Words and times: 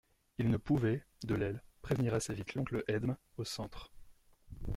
Il 0.39 0.49
ne 0.49 0.57
pouvait, 0.57 1.05
de 1.25 1.35
l'aile, 1.35 1.61
prévenir 1.83 2.15
assez 2.15 2.33
vite 2.33 2.55
l'oncle 2.55 2.83
Edme, 2.87 3.17
au 3.37 3.43
centre. 3.43 3.91